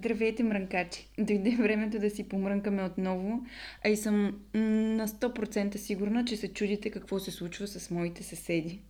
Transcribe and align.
Здравейте, 0.00 0.42
мрънкачи! 0.42 1.08
Дойде 1.18 1.56
времето 1.60 1.98
да 1.98 2.10
си 2.10 2.28
помрънкаме 2.28 2.84
отново, 2.84 3.40
а 3.84 3.88
и 3.88 3.96
съм 3.96 4.40
на 4.54 5.08
100% 5.08 5.76
сигурна, 5.76 6.24
че 6.24 6.36
се 6.36 6.48
чудите 6.48 6.90
какво 6.90 7.18
се 7.18 7.30
случва 7.30 7.66
с 7.66 7.90
моите 7.90 8.22
съседи. 8.22 8.80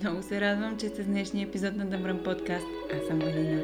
Много 0.00 0.22
се 0.22 0.40
радвам, 0.40 0.78
че 0.78 0.88
сте 0.88 1.02
с 1.02 1.06
днешния 1.06 1.46
епизод 1.46 1.76
на 1.76 1.86
Дъмрън 1.86 2.22
подкаст. 2.24 2.66
Аз 2.94 3.06
съм 3.06 3.18
Валина. 3.18 3.62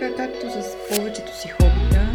Така 0.00 0.16
както 0.16 0.50
с 0.50 0.76
повечето 0.88 1.40
си 1.40 1.48
хобита, 1.48 2.07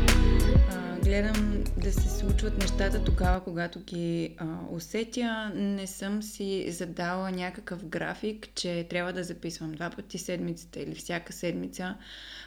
гледам 1.13 1.63
да 1.77 1.91
се 1.91 2.09
случват 2.09 2.57
нещата 2.57 3.03
тогава, 3.03 3.43
когато 3.43 3.79
ги 3.79 4.35
а, 4.37 4.45
усетя. 4.71 5.51
Не 5.55 5.87
съм 5.87 6.23
си 6.23 6.71
задала 6.71 7.31
някакъв 7.31 7.85
график, 7.85 8.47
че 8.55 8.87
трябва 8.89 9.13
да 9.13 9.23
записвам 9.23 9.71
два 9.71 9.89
пъти 9.89 10.17
седмицата 10.17 10.79
или 10.79 10.95
всяка 10.95 11.33
седмица. 11.33 11.95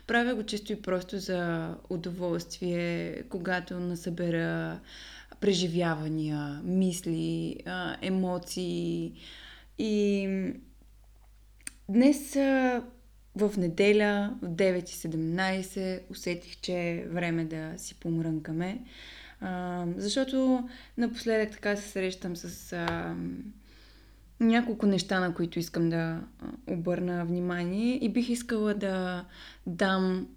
Правя 0.06 0.34
го 0.34 0.42
чисто 0.42 0.72
и 0.72 0.82
просто 0.82 1.18
за 1.18 1.74
удоволствие, 1.90 3.22
когато 3.28 3.80
насъбера 3.80 4.80
преживявания, 5.40 6.60
мисли, 6.64 7.56
а, 7.66 7.96
емоции. 8.02 9.12
И 9.78 10.28
днес 11.88 12.36
в 13.36 13.56
неделя 13.56 14.34
в 14.42 14.48
9.17 14.48 16.00
усетих, 16.10 16.56
че 16.60 16.72
е 16.72 17.04
време 17.08 17.44
да 17.44 17.72
си 17.76 17.94
помрънкаме. 17.94 18.78
А, 19.40 19.84
защото 19.96 20.68
напоследък 20.96 21.50
така 21.50 21.76
се 21.76 21.88
срещам 21.88 22.36
с 22.36 22.72
а, 22.72 23.14
няколко 24.40 24.86
неща, 24.86 25.20
на 25.20 25.34
които 25.34 25.58
искам 25.58 25.90
да 25.90 26.20
обърна 26.66 27.24
внимание 27.24 28.04
и 28.04 28.08
бих 28.08 28.28
искала 28.28 28.74
да 28.74 29.24
дам 29.66 30.28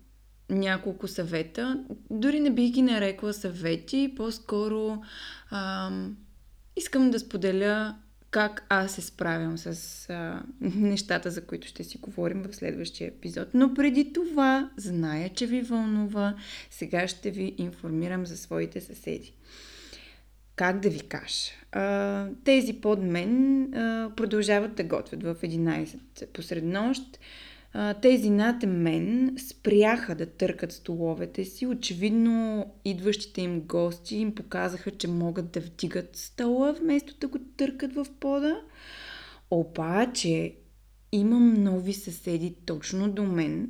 няколко 0.50 1.08
съвета. 1.08 1.84
Дори 2.10 2.40
не 2.40 2.50
бих 2.50 2.72
ги 2.72 2.82
нарекла 2.82 3.34
съвети, 3.34 4.14
по-скоро 4.18 5.02
а, 5.50 5.92
искам 6.76 7.12
да 7.12 7.20
споделя 7.20 7.96
как 8.32 8.66
аз 8.70 8.92
се 8.92 9.02
справям 9.02 9.58
с 9.58 10.10
а, 10.10 10.44
нещата, 10.62 11.32
за 11.32 11.46
които 11.46 11.68
ще 11.68 11.84
си 11.84 11.98
говорим 11.98 12.44
в 12.44 12.56
следващия 12.56 13.08
епизод. 13.08 13.48
Но 13.54 13.74
преди 13.74 14.14
това, 14.14 14.70
зная, 14.78 15.30
че 15.30 15.48
ви 15.48 15.62
вълнува, 15.62 16.36
сега 16.70 17.08
ще 17.08 17.32
ви 17.32 17.56
информирам 17.58 18.26
за 18.26 18.38
своите 18.38 18.82
съседи. 18.82 19.34
Как 20.56 20.80
да 20.80 20.90
ви 20.90 21.00
кажа? 21.00 21.52
А, 21.72 22.28
тези 22.44 22.74
под 22.74 23.04
мен 23.04 23.64
а, 23.74 24.12
продължават 24.16 24.76
да 24.76 24.84
готвят 24.84 25.24
в 25.24 25.36
11 25.36 25.98
посред 26.34 26.64
нощ 26.64 27.20
тези 28.02 28.30
над 28.30 28.64
мен 28.68 29.36
спряха 29.38 30.16
да 30.16 30.26
търкат 30.26 30.72
столовете 30.72 31.46
си. 31.46 31.68
Очевидно, 31.68 32.66
идващите 32.86 33.42
им 33.42 33.62
гости 33.62 34.16
им 34.16 34.36
показаха, 34.36 34.92
че 34.92 35.08
могат 35.08 35.52
да 35.52 35.60
вдигат 35.60 36.16
стола, 36.16 36.74
вместо 36.74 37.16
да 37.20 37.28
го 37.28 37.40
търкат 37.58 37.94
в 37.94 38.06
пода. 38.20 38.62
Обаче, 39.52 40.56
имам 41.12 41.54
нови 41.54 41.94
съседи 41.94 42.56
точно 42.66 43.12
до 43.12 43.24
мен. 43.24 43.70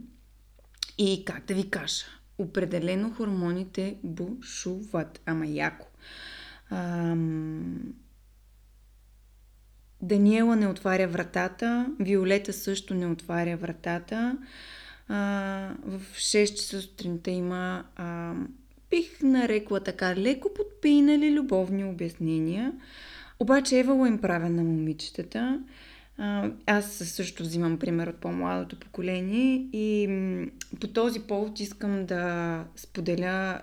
И 0.98 1.24
как 1.26 1.46
да 1.46 1.54
ви 1.54 1.70
кажа, 1.70 2.06
определено 2.38 3.12
хормоните 3.12 3.98
бушуват, 4.04 5.22
ама 5.26 5.48
яко. 5.48 5.88
Ам... 6.70 7.94
Даниела 10.02 10.56
не 10.56 10.68
отваря 10.68 11.08
вратата, 11.08 11.86
Виолета 12.00 12.54
също 12.54 12.94
не 12.94 13.08
отваря 13.08 13.58
вратата. 13.58 14.38
А, 15.08 15.16
в 15.86 16.02
6 16.16 16.56
часа 16.56 16.82
сутринта 16.82 17.32
има, 17.32 17.84
а, 17.96 18.34
бих 18.90 19.22
нарекла 19.22 19.80
така, 19.80 20.16
леко 20.16 20.50
подпинали 20.56 21.32
любовни 21.32 21.86
обяснения. 21.86 22.74
Обаче 23.40 23.80
Евала 23.80 24.08
им 24.08 24.18
правя 24.18 24.50
на 24.50 24.64
момичетата. 24.64 25.60
Аз 26.66 26.86
също 26.92 27.44
взимам 27.44 27.80
пример 27.80 28.08
от 28.08 28.16
по-младото 28.16 28.80
поколение 28.80 29.68
и 29.74 30.08
по 30.80 30.88
този 30.88 31.20
повод 31.20 31.60
искам 31.60 32.06
да 32.06 32.64
споделя, 32.76 33.62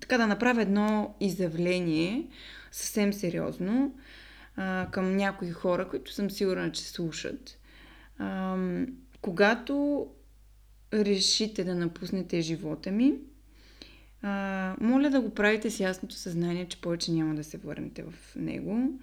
така 0.00 0.18
да 0.18 0.26
направя 0.26 0.62
едно 0.62 1.14
изявление 1.20 2.26
съвсем 2.72 3.12
сериозно 3.12 3.92
а, 4.56 4.88
към 4.90 5.16
някои 5.16 5.50
хора, 5.50 5.88
които 5.88 6.12
съм 6.12 6.30
сигурна, 6.30 6.72
че 6.72 6.82
слушат. 6.82 7.58
А, 8.18 8.56
когато 9.20 10.06
решите 10.94 11.64
да 11.64 11.74
напуснете 11.74 12.40
живота 12.40 12.90
ми, 12.90 13.14
а, 14.22 14.76
моля 14.80 15.10
да 15.10 15.20
го 15.20 15.34
правите 15.34 15.70
с 15.70 15.80
ясното 15.80 16.14
съзнание, 16.14 16.68
че 16.68 16.80
повече 16.80 17.12
няма 17.12 17.34
да 17.34 17.44
се 17.44 17.58
върнете 17.58 18.02
в 18.02 18.36
него. 18.36 19.00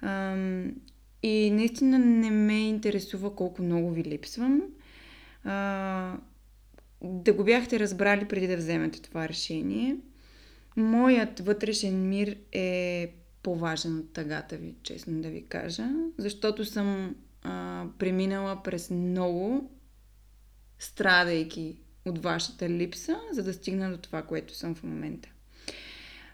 А, 0.00 0.36
и 1.22 1.50
наистина 1.50 1.98
не 1.98 2.30
ме 2.30 2.68
интересува 2.68 3.34
колко 3.34 3.62
много 3.62 3.90
ви 3.90 4.04
липсвам. 4.04 4.62
А, 5.44 6.16
да 7.02 7.32
го 7.32 7.44
бяхте 7.44 7.78
разбрали 7.78 8.28
преди 8.28 8.46
да 8.46 8.56
вземете 8.56 9.02
това 9.02 9.28
решение. 9.28 9.96
Моят 10.76 11.40
вътрешен 11.40 12.08
мир 12.08 12.36
е 12.52 13.12
по-важен 13.46 13.98
от 13.98 14.12
тъгата 14.12 14.56
ви, 14.56 14.74
честно 14.82 15.22
да 15.22 15.28
ви 15.28 15.44
кажа, 15.48 15.88
защото 16.18 16.64
съм 16.64 17.14
а, 17.42 17.84
преминала 17.98 18.62
през 18.62 18.90
много, 18.90 19.70
страдайки 20.78 21.76
от 22.04 22.22
вашата 22.22 22.68
липса, 22.70 23.16
за 23.32 23.42
да 23.42 23.52
стигна 23.52 23.90
до 23.90 23.96
това, 23.96 24.22
което 24.22 24.54
съм 24.54 24.74
в 24.74 24.82
момента. 24.82 25.28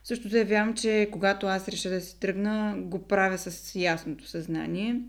Също 0.04 0.28
заявявам, 0.28 0.74
че 0.74 1.08
когато 1.12 1.46
аз 1.46 1.68
реша 1.68 1.90
да 1.90 2.00
си 2.00 2.20
тръгна, 2.20 2.74
го 2.78 3.06
правя 3.08 3.38
с 3.38 3.74
ясното 3.74 4.28
съзнание, 4.28 5.00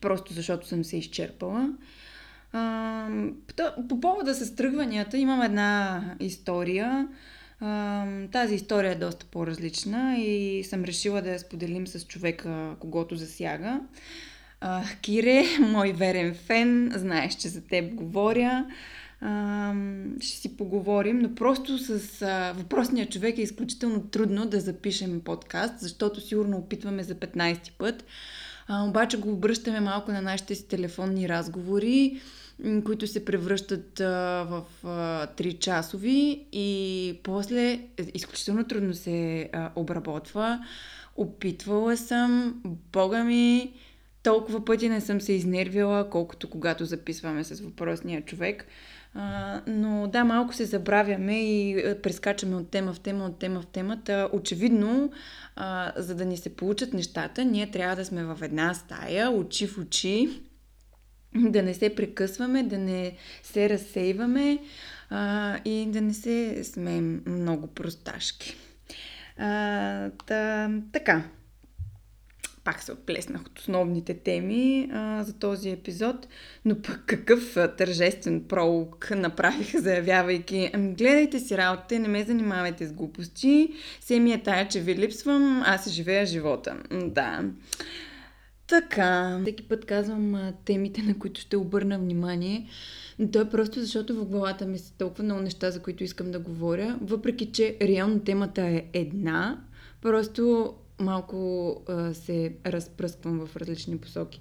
просто 0.00 0.32
защото 0.32 0.68
съм 0.68 0.84
се 0.84 0.96
изчерпала. 0.96 1.72
А, 2.52 3.08
по 3.88 4.00
повода 4.00 4.34
с 4.34 4.54
тръгванията 4.54 5.18
имам 5.18 5.42
една 5.42 6.04
история, 6.20 7.08
тази 8.32 8.54
история 8.54 8.92
е 8.92 8.94
доста 8.94 9.26
по-различна 9.26 10.16
и 10.18 10.64
съм 10.64 10.84
решила 10.84 11.22
да 11.22 11.30
я 11.30 11.38
споделим 11.38 11.86
с 11.86 12.06
човека, 12.06 12.76
когато 12.80 13.16
засяга. 13.16 13.80
Кире, 15.00 15.44
мой 15.60 15.92
верен 15.92 16.34
фен, 16.34 16.92
знаеш, 16.96 17.34
че 17.34 17.48
за 17.48 17.60
теб 17.60 17.94
говоря. 17.94 18.66
ще 20.20 20.36
си 20.36 20.56
поговорим, 20.56 21.18
но 21.18 21.34
просто 21.34 21.78
с 21.78 22.00
въпросния 22.56 23.08
човек 23.08 23.38
е 23.38 23.42
изключително 23.42 24.02
трудно 24.02 24.46
да 24.46 24.60
запишем 24.60 25.20
подкаст, 25.20 25.74
защото 25.80 26.20
сигурно 26.20 26.56
опитваме 26.56 27.02
за 27.02 27.14
15 27.14 27.72
път. 27.78 28.04
обаче 28.70 29.16
го 29.16 29.32
обръщаме 29.32 29.80
малко 29.80 30.12
на 30.12 30.22
нашите 30.22 30.54
си 30.54 30.68
телефонни 30.68 31.28
разговори 31.28 32.20
които 32.84 33.06
се 33.06 33.24
превръщат 33.24 34.00
а, 34.00 34.46
в 34.50 34.64
а, 34.84 35.26
3 35.26 35.58
часови 35.58 36.46
и 36.52 37.20
после 37.22 37.80
изключително 38.14 38.64
трудно 38.64 38.94
се 38.94 39.50
а, 39.52 39.70
обработва. 39.76 40.64
Опитвала 41.16 41.96
съм, 41.96 42.60
бога 42.92 43.24
ми, 43.24 43.72
толкова 44.22 44.64
пъти 44.64 44.88
не 44.88 45.00
съм 45.00 45.20
се 45.20 45.32
изнервила, 45.32 46.10
колкото 46.10 46.50
когато 46.50 46.84
записваме 46.84 47.44
с 47.44 47.60
въпросния 47.60 48.22
човек. 48.22 48.66
А, 49.14 49.60
но 49.66 50.08
да, 50.08 50.24
малко 50.24 50.54
се 50.54 50.64
забравяме 50.64 51.40
и 51.44 51.94
прескачаме 52.02 52.56
от 52.56 52.70
тема 52.70 52.92
в 52.92 53.00
тема, 53.00 53.24
от 53.24 53.38
тема 53.38 53.60
в 53.60 53.66
темата. 53.66 54.28
Очевидно, 54.32 55.10
а, 55.56 55.92
за 55.96 56.14
да 56.14 56.24
ни 56.24 56.36
се 56.36 56.56
получат 56.56 56.92
нещата, 56.92 57.44
ние 57.44 57.70
трябва 57.70 57.96
да 57.96 58.04
сме 58.04 58.24
в 58.24 58.38
една 58.42 58.74
стая, 58.74 59.30
очи 59.30 59.66
в 59.66 59.78
очи, 59.78 60.42
да 61.50 61.62
не 61.62 61.74
се 61.74 61.94
прекъсваме, 61.94 62.62
да 62.62 62.78
не 62.78 63.12
се 63.42 63.68
разсейваме 63.68 64.58
а, 65.10 65.58
и 65.64 65.86
да 65.88 66.00
не 66.00 66.14
се 66.14 66.64
смеем 66.64 67.22
много 67.26 67.66
просташки. 67.66 68.56
А, 69.38 70.10
та, 70.26 70.70
така. 70.92 71.22
Пак 72.64 72.82
се 72.82 72.92
отплеснах 72.92 73.46
от 73.46 73.58
основните 73.58 74.14
теми 74.14 74.90
а, 74.92 75.22
за 75.22 75.38
този 75.38 75.70
епизод, 75.70 76.28
но 76.64 76.82
пък 76.82 77.02
какъв 77.06 77.56
тържествен 77.78 78.44
пролог 78.48 79.10
направих, 79.16 79.76
заявявайки, 79.78 80.70
ами 80.74 80.94
гледайте 80.94 81.40
си 81.40 81.56
работа, 81.58 81.98
не 81.98 82.08
ме 82.08 82.24
занимавайте 82.24 82.86
с 82.86 82.92
глупости, 82.92 83.74
се 84.00 84.16
е 84.16 84.42
тая, 84.42 84.68
че 84.68 84.80
ви 84.80 84.94
липсвам, 84.94 85.62
аз 85.66 85.84
си 85.84 85.90
живея 85.90 86.26
живота. 86.26 86.76
Да. 86.90 87.44
Така, 88.66 89.38
всеки 89.42 89.62
път 89.68 89.84
казвам 89.84 90.34
а, 90.34 90.52
темите, 90.64 91.02
на 91.02 91.18
които 91.18 91.40
ще 91.40 91.56
обърна 91.56 91.98
внимание, 91.98 92.68
но 93.18 93.30
то 93.30 93.40
е 93.40 93.50
просто 93.50 93.80
защото 93.80 94.14
в 94.14 94.24
главата 94.24 94.66
ми 94.66 94.78
са 94.78 94.92
толкова 94.98 95.24
много 95.24 95.40
неща, 95.40 95.70
за 95.70 95.82
които 95.82 96.04
искам 96.04 96.30
да 96.30 96.38
говоря, 96.38 96.98
въпреки 97.02 97.52
че 97.52 97.76
реално 97.80 98.20
темата 98.20 98.62
е 98.62 98.84
една, 98.92 99.64
просто 100.02 100.74
малко 101.00 101.70
а, 101.88 102.14
се 102.14 102.52
разпръсквам 102.66 103.46
в 103.46 103.56
различни 103.56 103.98
посоки. 103.98 104.40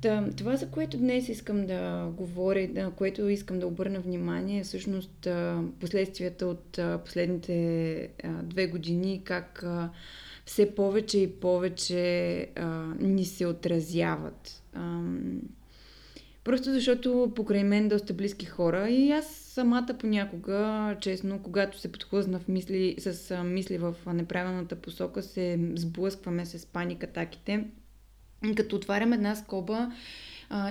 Та, 0.00 0.24
това, 0.36 0.56
за 0.56 0.68
което 0.68 0.96
днес 0.96 1.28
искам 1.28 1.66
да 1.66 2.10
говоря, 2.16 2.68
на 2.74 2.90
което 2.90 3.28
искам 3.28 3.58
да 3.58 3.66
обърна 3.66 4.00
внимание, 4.00 4.60
е 4.60 4.64
всъщност 4.64 5.28
последствията 5.80 6.46
от 6.46 6.78
последните 7.04 8.08
две 8.42 8.66
години, 8.66 9.22
как 9.24 9.64
все 10.50 10.74
повече 10.74 11.18
и 11.18 11.32
повече 11.32 12.46
ни 13.00 13.24
се 13.24 13.46
отразяват. 13.46 14.62
Просто 16.44 16.70
защото 16.72 17.32
покрай 17.36 17.64
мен 17.64 17.88
доста 17.88 18.14
близки 18.14 18.46
хора 18.46 18.88
и 18.88 19.10
аз 19.10 19.26
самата 19.26 19.96
понякога, 19.98 20.96
честно, 21.00 21.42
когато 21.42 21.78
се 21.78 21.92
подхлъзна 21.92 22.38
в 22.38 22.48
мисли, 22.48 22.96
с 22.98 23.44
мисли 23.44 23.78
в 23.78 23.94
неправилната 24.06 24.76
посока, 24.76 25.22
се 25.22 25.58
сблъскваме 25.74 26.46
с 26.46 26.66
паникатаките. 26.66 27.64
Като 28.56 28.76
отварям 28.76 29.12
една 29.12 29.34
скоба 29.36 29.92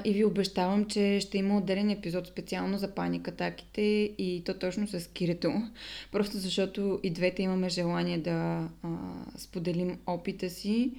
и 0.06 0.14
ви 0.14 0.26
обещавам, 0.26 0.86
че 0.86 1.20
ще 1.20 1.38
има 1.38 1.58
отделен 1.58 1.90
епизод 1.90 2.28
специално 2.28 2.78
за 2.78 2.96
паникатаките 2.96 3.82
и 4.18 4.44
то 4.46 4.54
точно 4.54 4.88
с 4.88 5.10
Кирето. 5.14 5.54
Просто 6.12 6.38
защото 6.38 7.00
и 7.04 7.10
двете 7.10 7.44
имаме 7.44 7.70
желание 7.70 8.18
да 8.18 8.70
а, 8.84 8.90
споделим 9.38 9.98
опита 10.08 10.50
си. 10.50 10.92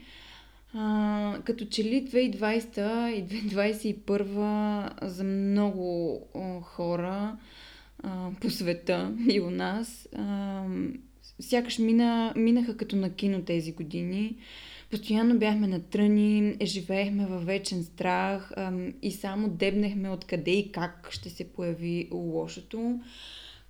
А, 0.74 1.38
като 1.44 1.64
че 1.64 1.84
ли 1.84 2.08
2020 2.08 3.08
и 3.08 3.24
2021 3.24 5.06
за 5.06 5.24
много 5.24 6.20
хора 6.62 7.36
а, 8.02 8.30
по 8.40 8.50
света 8.50 9.14
и 9.30 9.40
у 9.40 9.50
нас 9.50 10.08
а, 10.16 10.64
сякаш 11.40 11.78
мина, 11.78 12.32
минаха 12.36 12.76
като 12.76 12.96
на 12.96 13.14
кино 13.14 13.42
тези 13.42 13.72
години. 13.72 14.36
Постоянно 14.90 15.38
бяхме 15.38 15.66
натръни, 15.66 16.56
живеехме 16.62 17.26
във 17.26 17.46
вечен 17.46 17.82
страх 17.84 18.52
а, 18.56 18.72
и 19.02 19.12
само 19.12 19.48
дебнехме 19.48 20.10
откъде 20.10 20.50
и 20.50 20.72
как 20.72 21.08
ще 21.10 21.30
се 21.30 21.52
появи 21.52 22.08
лошото. 22.12 23.00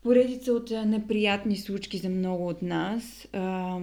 Поредица 0.03 0.53
от 0.53 0.71
неприятни 0.71 1.57
случки 1.57 1.99
за 1.99 2.09
много 2.09 2.49
от 2.49 2.63
нас. 2.63 3.29
А, 3.33 3.79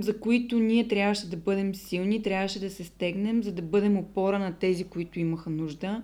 за 0.00 0.20
които 0.20 0.58
ние 0.58 0.88
трябваше 0.88 1.30
да 1.30 1.36
бъдем 1.36 1.74
силни, 1.74 2.22
трябваше 2.22 2.60
да 2.60 2.70
се 2.70 2.84
стегнем, 2.84 3.42
за 3.42 3.52
да 3.52 3.62
бъдем 3.62 3.96
опора 3.96 4.38
на 4.38 4.52
тези, 4.52 4.84
които 4.84 5.20
имаха 5.20 5.50
нужда. 5.50 6.02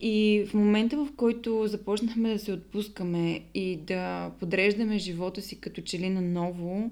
И 0.00 0.44
в 0.48 0.54
момента, 0.54 0.96
в 0.96 1.08
който 1.16 1.66
започнахме 1.66 2.32
да 2.32 2.38
се 2.38 2.52
отпускаме 2.52 3.40
и 3.54 3.76
да 3.76 4.30
подреждаме 4.40 4.98
живота 4.98 5.42
си 5.42 5.60
като 5.60 5.80
че 5.80 5.98
ли 5.98 6.10
наново, 6.10 6.90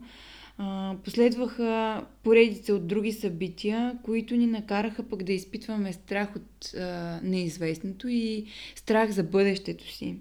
последваха 1.04 2.02
поредица 2.22 2.74
от 2.74 2.86
други 2.86 3.12
събития, 3.12 3.98
които 4.02 4.36
ни 4.36 4.46
накараха 4.46 5.02
пък 5.02 5.22
да 5.22 5.32
изпитваме 5.32 5.92
страх 5.92 6.36
от 6.36 6.74
а, 6.74 7.20
неизвестното 7.22 8.08
и 8.08 8.46
страх 8.74 9.10
за 9.10 9.22
бъдещето 9.22 9.92
си. 9.92 10.16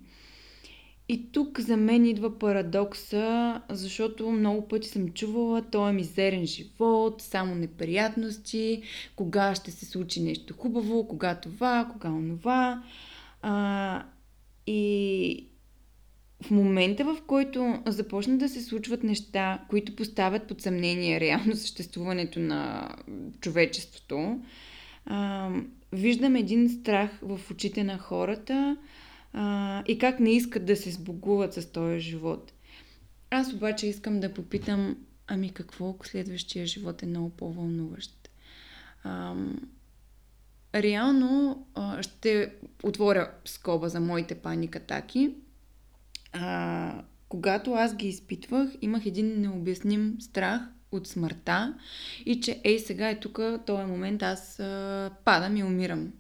И 1.09 1.31
тук 1.31 1.59
за 1.59 1.77
мен 1.77 2.05
идва 2.05 2.39
парадокса, 2.39 3.61
защото 3.69 4.31
много 4.31 4.67
пъти 4.67 4.87
съм 4.87 5.09
чувала, 5.09 5.61
то 5.71 5.89
е 5.89 5.93
мизерен 5.93 6.45
живот, 6.45 7.21
само 7.21 7.55
неприятности, 7.55 8.81
кога 9.15 9.55
ще 9.55 9.71
се 9.71 9.85
случи 9.85 10.21
нещо 10.21 10.53
хубаво, 10.57 11.07
кога 11.07 11.35
това, 11.35 11.89
кога 11.91 12.09
онова. 12.09 12.83
А, 13.41 14.05
и 14.67 15.47
в 16.43 16.51
момента, 16.51 17.03
в 17.03 17.17
който 17.27 17.81
започнат 17.85 18.39
да 18.39 18.49
се 18.49 18.61
случват 18.61 19.03
неща, 19.03 19.59
които 19.69 19.95
поставят 19.95 20.47
под 20.47 20.61
съмнение 20.61 21.19
реално 21.19 21.55
съществуването 21.55 22.39
на 22.39 22.89
човечеството, 23.41 24.41
а, 25.05 25.49
виждам 25.91 26.35
един 26.35 26.69
страх 26.69 27.19
в 27.21 27.39
очите 27.51 27.83
на 27.83 27.97
хората, 27.97 28.77
а, 29.33 29.83
и 29.87 29.97
как 29.97 30.19
не 30.19 30.31
искат 30.31 30.65
да 30.65 30.75
се 30.75 30.91
сбогуват 30.91 31.53
с 31.53 31.71
този 31.71 31.99
живот. 31.99 32.53
Аз 33.29 33.53
обаче 33.53 33.87
искам 33.87 34.19
да 34.19 34.33
попитам, 34.33 34.97
ами 35.27 35.49
какво, 35.49 35.89
ако 35.89 36.07
следващия 36.07 36.65
живот 36.65 37.03
е 37.03 37.05
много 37.05 37.29
по-вълнуващ? 37.29 38.29
А, 39.03 39.35
реално 40.75 41.65
а, 41.75 42.03
ще 42.03 42.51
отворя 42.83 43.31
скоба 43.45 43.89
за 43.89 43.99
моите 43.99 44.35
паникатаки. 44.35 45.35
А, 46.39 47.03
когато 47.29 47.73
аз 47.73 47.95
ги 47.95 48.07
изпитвах, 48.07 48.69
имах 48.81 49.05
един 49.05 49.41
необясним 49.41 50.17
страх 50.19 50.61
от 50.91 51.07
смъртта 51.07 51.73
и 52.25 52.41
че 52.41 52.61
ей 52.63 52.79
сега 52.79 53.09
е 53.09 53.19
тук, 53.19 53.39
този 53.65 53.85
момент 53.85 54.23
аз 54.23 54.59
а, 54.59 55.11
падам 55.25 55.57
и 55.57 55.63
умирам. 55.63 56.13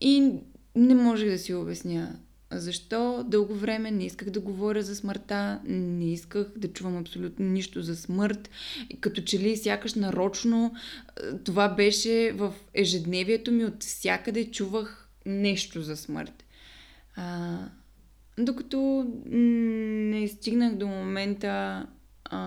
И 0.00 0.32
не 0.76 0.94
можех 0.94 1.30
да 1.30 1.38
си 1.38 1.54
обясня 1.54 2.16
защо 2.52 3.24
дълго 3.28 3.54
време 3.54 3.90
не 3.90 4.04
исках 4.04 4.30
да 4.30 4.40
говоря 4.40 4.82
за 4.82 4.96
смъртта, 4.96 5.60
не 5.64 6.12
исках 6.12 6.46
да 6.56 6.72
чувам 6.72 6.96
абсолютно 6.96 7.46
нищо 7.46 7.82
за 7.82 7.96
смърт. 7.96 8.50
Като 9.00 9.22
че 9.22 9.38
ли 9.38 9.56
сякаш 9.56 9.94
нарочно 9.94 10.74
това 11.44 11.68
беше 11.68 12.32
в 12.32 12.54
ежедневието 12.74 13.52
ми, 13.52 13.64
от 13.64 13.82
всякъде 13.82 14.50
чувах 14.50 15.08
нещо 15.26 15.82
за 15.82 15.96
смърт. 15.96 16.44
А, 17.16 17.58
докато 18.38 19.06
не 19.26 20.28
стигнах 20.28 20.74
до 20.74 20.86
момента, 20.86 21.86
а, 22.24 22.38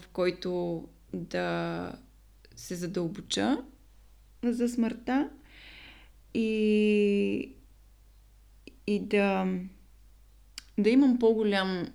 в 0.00 0.08
който 0.12 0.84
да 1.12 1.92
се 2.56 2.74
задълбоча 2.74 3.62
за 4.42 4.68
смъртта 4.68 5.30
и 6.34 7.54
и 8.86 9.00
да, 9.00 9.46
да 10.78 10.90
имам 10.90 11.18
по-голям 11.18 11.86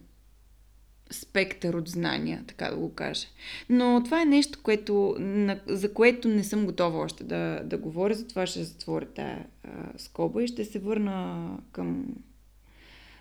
спектър 1.11 1.73
от 1.73 1.89
знания, 1.89 2.43
така 2.47 2.69
да 2.69 2.75
го 2.75 2.93
кажа. 2.93 3.27
Но 3.69 4.01
това 4.05 4.21
е 4.21 4.25
нещо, 4.25 4.59
което, 4.63 5.15
на, 5.19 5.59
за 5.67 5.93
което 5.93 6.27
не 6.27 6.43
съм 6.43 6.65
готова 6.65 6.99
още 6.99 7.23
да, 7.23 7.61
да 7.63 7.77
говоря, 7.77 8.13
затова 8.13 8.45
ще 8.47 8.63
затворя 8.63 9.05
тая 9.05 9.45
а, 9.63 9.69
скоба 9.97 10.43
и 10.43 10.47
ще 10.47 10.65
се 10.65 10.79
върна 10.79 11.49
към 11.71 12.05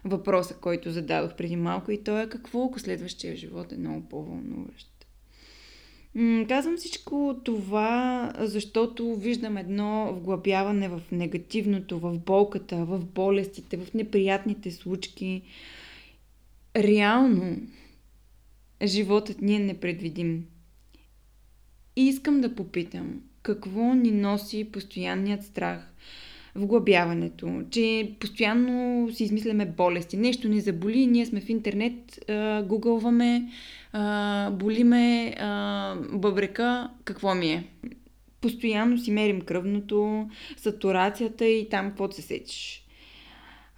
въпроса, 0.05 0.55
който 0.55 0.91
зададох 0.91 1.35
преди 1.35 1.57
малко 1.57 1.91
и 1.91 2.05
то 2.05 2.19
е 2.19 2.29
какво, 2.29 2.65
ако 2.65 2.79
следващия 2.79 3.37
живот 3.37 3.73
е 3.73 3.77
много 3.77 4.09
по-вълнуващ. 4.09 4.93
Казвам 6.49 6.77
всичко 6.77 7.41
това, 7.45 8.33
защото 8.39 9.15
виждам 9.15 9.57
едно 9.57 10.15
вглъбяване 10.15 10.89
в 10.89 11.01
негативното, 11.13 11.99
в 11.99 12.19
болката, 12.19 12.77
в 12.77 13.05
болестите, 13.05 13.77
в 13.77 13.95
неприятните 13.95 14.71
случки. 14.71 15.43
Реално, 16.77 17.57
животът 18.85 19.43
ни 19.43 19.57
е 19.57 19.59
непредвидим. 19.59 20.47
И 21.97 22.07
искам 22.07 22.41
да 22.41 22.55
попитам, 22.55 23.21
какво 23.43 23.95
ни 23.95 24.11
носи 24.11 24.71
постоянният 24.73 25.45
страх, 25.45 25.93
вглъбяването, 26.55 27.63
че 27.71 28.13
постоянно 28.21 29.09
си 29.13 29.25
измисляме 29.25 29.67
болести. 29.67 30.17
Нещо 30.17 30.49
ни 30.49 30.61
заболи, 30.61 31.07
ние 31.07 31.27
сме 31.27 31.41
в 31.41 31.49
интернет, 31.49 32.25
гугълваме, 32.65 33.49
а, 33.93 34.51
боли 34.51 34.85
ме 34.85 35.35
а, 35.41 35.95
бъбрека, 36.13 36.91
какво 37.05 37.35
ми 37.35 37.53
е? 37.53 37.65
Постоянно 38.41 38.99
си 38.99 39.11
мерим 39.11 39.41
кръвното, 39.41 40.29
сатурацията 40.57 41.47
и 41.47 41.69
там 41.69 41.89
какво 41.89 42.13
се 42.13 42.23
сечеш. 42.23 42.82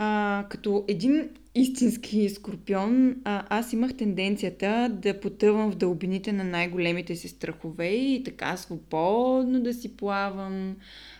А, 0.04 0.46
като 0.48 0.84
един 0.88 1.28
истински 1.54 2.28
скорпион, 2.28 3.16
а, 3.24 3.46
аз 3.48 3.72
имах 3.72 3.96
тенденцията 3.96 4.98
да 5.02 5.20
потъвам 5.20 5.72
в 5.72 5.76
дълбините 5.76 6.32
на 6.32 6.44
най-големите 6.44 7.16
си 7.16 7.28
страхове 7.28 7.88
и 7.88 8.22
така 8.24 8.56
свободно 8.56 9.62
да 9.62 9.74
си 9.74 9.96
плавам, 9.96 10.76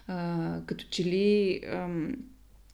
а, 0.06 0.60
като 0.66 0.84
че 0.90 1.04
ли 1.04 1.60
а, 1.72 1.88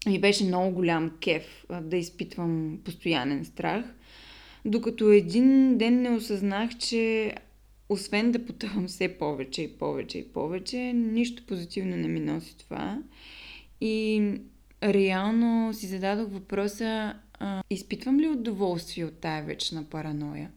ми 0.06 0.20
беше 0.20 0.44
много 0.44 0.74
голям 0.74 1.10
кеф 1.20 1.64
а, 1.68 1.80
да 1.80 1.96
изпитвам 1.96 2.78
постоянен 2.84 3.44
страх. 3.44 3.84
Докато 4.64 5.10
един 5.10 5.78
ден 5.78 6.02
не 6.02 6.10
осъзнах, 6.10 6.78
че 6.78 7.34
освен 7.88 8.32
да 8.32 8.46
потъвам 8.46 8.86
все 8.86 9.08
повече 9.08 9.62
и 9.62 9.68
повече 9.68 10.18
и 10.18 10.28
повече, 10.28 10.92
нищо 10.92 11.42
позитивно 11.46 11.96
не 11.96 12.08
ми 12.08 12.20
носи 12.20 12.58
това. 12.58 12.98
И 13.80 14.22
реално 14.82 15.74
си 15.74 15.86
зададох 15.86 16.32
въпроса, 16.32 17.14
а, 17.32 17.62
изпитвам 17.70 18.20
ли 18.20 18.28
удоволствие 18.28 19.04
от 19.04 19.20
тая 19.20 19.44
вечна 19.44 19.84
параноя? 19.84 20.50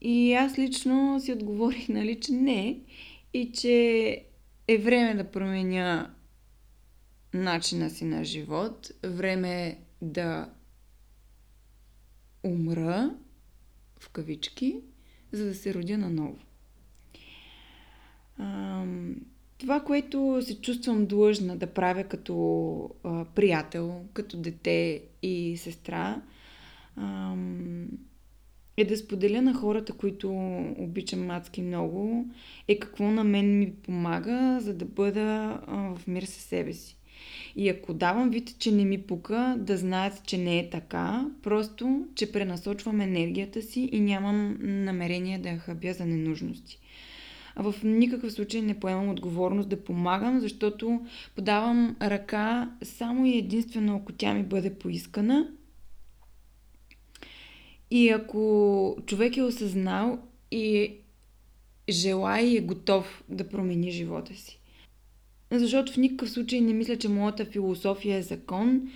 И 0.00 0.34
аз 0.34 0.58
лично 0.58 1.20
си 1.20 1.32
отговорих, 1.32 1.88
нали, 1.88 2.20
че 2.20 2.32
не. 2.32 2.80
И 3.34 3.52
че 3.52 4.24
е 4.68 4.78
време 4.78 5.14
да 5.14 5.30
променя 5.30 6.14
начина 7.34 7.90
си 7.90 8.04
на 8.04 8.24
живот. 8.24 8.90
Време 9.02 9.66
е 9.66 9.78
да 10.02 10.50
умра, 12.42 13.14
в 14.00 14.08
кавички, 14.08 14.80
за 15.32 15.44
да 15.44 15.54
се 15.54 15.74
родя 15.74 15.98
наново. 15.98 16.38
А, 18.38 18.84
това, 19.64 19.80
което 19.80 20.38
се 20.42 20.60
чувствам 20.60 21.06
длъжна 21.06 21.56
да 21.56 21.66
правя 21.66 22.04
като 22.04 22.90
а, 23.04 23.24
приятел, 23.24 24.00
като 24.12 24.36
дете 24.36 25.02
и 25.22 25.56
сестра, 25.56 26.22
а, 26.96 27.34
е 28.76 28.84
да 28.84 28.96
споделя 28.96 29.42
на 29.42 29.54
хората, 29.54 29.92
които 29.92 30.30
обичам 30.78 31.30
адски 31.30 31.62
много, 31.62 32.26
е 32.68 32.78
какво 32.78 33.04
на 33.04 33.24
мен 33.24 33.58
ми 33.58 33.72
помага, 33.72 34.58
за 34.60 34.74
да 34.74 34.84
бъда 34.84 35.60
а, 35.66 35.94
в 35.94 36.06
мир 36.06 36.22
със 36.22 36.42
себе 36.42 36.72
си. 36.72 36.96
И 37.56 37.68
ако 37.68 37.94
давам 37.94 38.30
вид, 38.30 38.58
че 38.58 38.72
не 38.72 38.84
ми 38.84 39.02
пука, 39.02 39.56
да 39.58 39.76
знаят, 39.76 40.26
че 40.26 40.38
не 40.38 40.58
е 40.58 40.70
така, 40.70 41.30
просто, 41.42 42.06
че 42.14 42.32
пренасочвам 42.32 43.00
енергията 43.00 43.62
си 43.62 43.88
и 43.92 44.00
нямам 44.00 44.58
намерение 44.60 45.38
да 45.38 45.48
я 45.48 45.58
хабя 45.58 45.92
за 45.92 46.06
ненужности. 46.06 46.78
В 47.56 47.74
никакъв 47.84 48.32
случай 48.32 48.62
не 48.62 48.80
поемам 48.80 49.10
отговорност 49.10 49.68
да 49.68 49.84
помагам, 49.84 50.40
защото 50.40 51.06
подавам 51.34 51.96
ръка 52.02 52.70
само 52.82 53.26
и 53.26 53.38
единствено 53.38 53.96
ако 53.96 54.12
тя 54.12 54.34
ми 54.34 54.42
бъде 54.42 54.74
поискана. 54.74 55.48
И 57.90 58.08
ако 58.08 58.96
човек 59.06 59.36
е 59.36 59.42
осъзнал 59.42 60.18
и 60.50 60.92
желая 61.88 62.46
и 62.46 62.56
е 62.56 62.60
готов 62.60 63.24
да 63.28 63.48
промени 63.48 63.90
живота 63.90 64.34
си. 64.34 64.60
Защото 65.50 65.92
в 65.92 65.96
никакъв 65.96 66.30
случай 66.30 66.60
не 66.60 66.72
мисля, 66.72 66.96
че 66.96 67.08
моята 67.08 67.44
философия 67.44 68.16
е 68.16 68.22
закон 68.22 68.90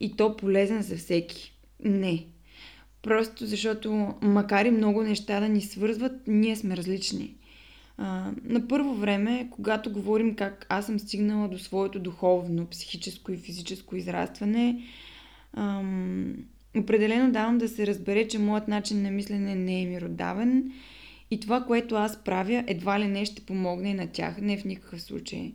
и 0.00 0.16
то 0.16 0.36
полезен 0.36 0.82
за 0.82 0.96
всеки. 0.96 1.52
Не. 1.84 2.26
Просто 3.02 3.46
защото, 3.46 4.14
макар 4.22 4.64
и 4.64 4.70
много 4.70 5.02
неща 5.02 5.40
да 5.40 5.48
ни 5.48 5.60
свързват, 5.60 6.12
ние 6.26 6.56
сме 6.56 6.76
различни. 6.76 7.34
А, 8.02 8.32
на 8.44 8.68
първо 8.68 8.94
време, 8.94 9.48
когато 9.50 9.92
говорим 9.92 10.34
как 10.34 10.66
аз 10.68 10.86
съм 10.86 10.98
стигнала 10.98 11.48
до 11.48 11.58
своето 11.58 11.98
духовно, 11.98 12.66
психическо 12.66 13.32
и 13.32 13.36
физическо 13.36 13.96
израстване, 13.96 14.82
ам, 15.52 16.34
определено 16.76 17.32
давам 17.32 17.58
да 17.58 17.68
се 17.68 17.86
разбере, 17.86 18.28
че 18.28 18.38
моят 18.38 18.68
начин 18.68 19.02
на 19.02 19.10
мислене 19.10 19.54
не 19.54 19.82
е 19.82 19.86
миродавен 19.86 20.72
и 21.30 21.40
това, 21.40 21.64
което 21.64 21.94
аз 21.94 22.24
правя, 22.24 22.64
едва 22.66 23.00
ли 23.00 23.08
не 23.08 23.24
ще 23.24 23.42
помогне 23.42 23.90
и 23.90 23.94
на 23.94 24.06
тях, 24.06 24.40
не 24.40 24.58
в 24.58 24.64
никакъв 24.64 25.02
случай. 25.02 25.52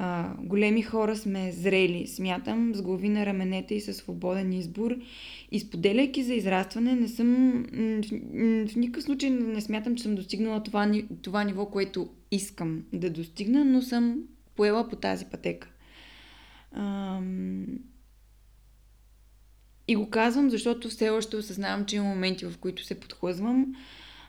А, 0.00 0.34
големи 0.38 0.82
хора 0.82 1.16
сме 1.16 1.52
зрели, 1.52 2.06
смятам, 2.06 2.74
с 2.74 2.82
глави 2.82 3.08
на 3.08 3.26
раменете 3.26 3.74
и 3.74 3.80
със 3.80 3.96
свободен 3.96 4.52
избор. 4.52 4.96
И 5.52 5.60
споделяйки 5.60 6.22
за 6.22 6.34
израстване, 6.34 6.94
не 6.94 7.08
съм. 7.08 7.64
В 8.68 8.76
никакъв 8.76 9.02
случай 9.02 9.30
не 9.30 9.60
смятам, 9.60 9.96
че 9.96 10.02
съм 10.02 10.14
достигнала 10.14 10.62
това, 10.62 10.92
това 11.22 11.44
ниво, 11.44 11.66
което 11.66 12.08
искам 12.30 12.82
да 12.92 13.10
достигна, 13.10 13.64
но 13.64 13.82
съм 13.82 14.22
поела 14.56 14.88
по 14.88 14.96
тази 14.96 15.24
пътека. 15.24 15.68
Ам... 16.72 17.66
И 19.88 19.96
го 19.96 20.10
казвам, 20.10 20.50
защото 20.50 20.88
все 20.88 21.10
още 21.10 21.36
осъзнавам, 21.36 21.86
че 21.86 21.96
има 21.96 22.04
моменти, 22.04 22.46
в 22.46 22.58
които 22.58 22.84
се 22.84 23.00
подхлъзвам 23.00 23.74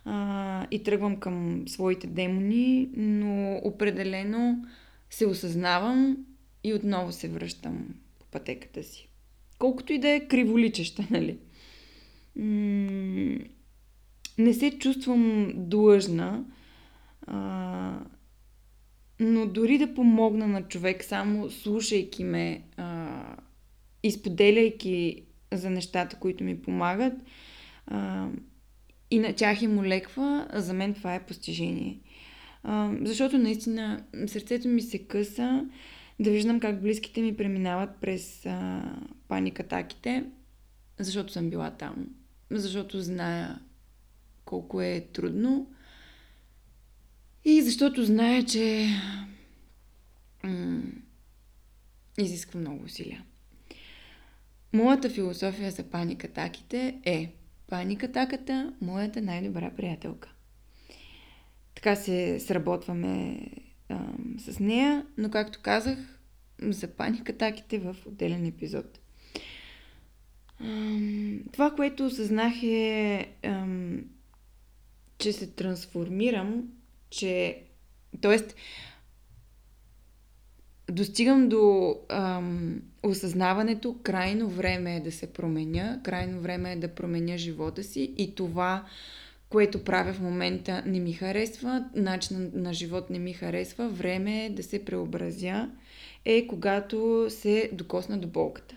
а, 0.06 0.68
и 0.72 0.84
тръгвам 0.84 1.18
към 1.18 1.64
своите 1.68 2.08
демони, 2.08 2.90
но 2.96 3.62
определено 3.64 4.66
се 5.10 5.26
осъзнавам 5.26 6.18
и 6.64 6.74
отново 6.74 7.12
се 7.12 7.30
връщам 7.30 7.88
по 8.20 8.26
пътеката 8.26 8.84
си. 8.84 9.10
Колкото 9.60 9.94
и 9.94 10.00
да 10.00 10.10
е 10.10 10.28
криволичеща, 10.28 11.08
нали? 11.10 11.38
не 14.38 14.54
се 14.54 14.80
чувствам 14.80 15.52
длъжна, 15.56 16.46
а, 17.28 18.00
но 19.20 19.46
дори 19.46 19.78
да 19.78 19.94
помогна 19.94 20.48
на 20.48 20.64
човек, 20.64 21.04
само 21.04 21.50
слушайки 21.50 22.24
ме 22.24 22.64
а, 22.78 23.20
и 24.04 24.12
споделяйки 24.12 25.24
за 25.54 25.70
нещата, 25.70 26.16
които 26.16 26.44
ми 26.44 26.62
помагат, 26.62 27.14
а, 27.88 28.28
и 29.12 29.20
на 29.20 29.34
тях 29.34 29.62
им 29.62 29.78
олеква, 29.80 30.48
за 30.54 30.74
мен 30.74 30.94
това 30.94 31.16
е 31.16 31.26
постижение. 31.26 32.00
Защото 33.02 33.38
наистина 33.38 34.04
сърцето 34.28 34.68
ми 34.68 34.82
се 34.82 35.00
къса 35.00 35.66
да 36.20 36.32
виждам 36.32 36.60
как 36.60 36.82
близките 36.82 37.22
ми 37.22 37.38
преминават 37.38 37.90
през 38.02 38.46
а, 38.46 38.84
паникатаките, 39.28 40.26
защото 41.00 41.34
съм 41.34 41.50
била 41.50 41.72
там. 41.72 42.08
Защото 42.52 43.02
зная 43.02 43.60
колко 44.46 44.82
е 44.82 45.08
трудно 45.14 45.68
и 47.46 47.62
защото 47.62 48.06
зная, 48.06 48.46
че 48.46 48.90
м- 50.44 50.82
изисква 52.18 52.60
много 52.60 52.84
усилия. 52.84 53.24
Моята 54.74 55.10
философия 55.10 55.72
за 55.72 55.84
паникатаките 55.84 57.00
е 57.06 57.34
паникатаката 57.68 58.74
моята 58.82 59.22
най-добра 59.22 59.72
приятелка. 59.76 60.30
Така 61.80 61.96
се 61.96 62.40
сработваме 62.40 63.40
а, 63.90 64.00
с 64.38 64.60
нея, 64.60 65.06
но 65.18 65.30
както 65.30 65.60
казах, 65.62 65.98
за 66.62 66.88
паникатаките 66.88 67.80
в 67.80 67.96
отделен 68.06 68.46
епизод. 68.46 69.00
А, 70.60 70.98
това, 71.52 71.72
което 71.72 72.06
осъзнах 72.06 72.64
е, 72.64 73.28
а, 73.44 73.66
че 75.18 75.34
се 75.34 75.48
трансформирам, 75.48 76.64
че. 77.10 77.64
Тоест, 78.22 78.56
достигам 80.92 81.50
до 81.50 81.96
ам, 82.10 82.82
осъзнаването, 83.04 83.98
крайно 84.04 84.50
време 84.50 84.96
е 84.96 85.00
да 85.00 85.12
се 85.12 85.34
променя, 85.34 86.00
крайно 86.04 86.42
време 86.42 86.72
е 86.72 86.76
да 86.76 86.96
променя 86.96 87.38
живота 87.38 87.84
си 87.84 88.14
и 88.18 88.36
това 88.36 88.86
което 89.50 89.84
правя 89.84 90.14
в 90.14 90.20
момента 90.20 90.84
не 90.86 91.00
ми 91.00 91.14
харесва, 91.14 91.86
начин 91.96 92.52
на 92.54 92.74
живот 92.74 93.10
не 93.10 93.20
ми 93.20 93.34
харесва, 93.34 93.90
време 93.90 94.46
е 94.46 94.50
да 94.50 94.64
се 94.64 94.86
преобразя, 94.86 95.70
е 96.26 96.48
когато 96.48 97.26
се 97.30 97.70
докосна 97.74 98.18
до 98.18 98.28
болката. 98.28 98.76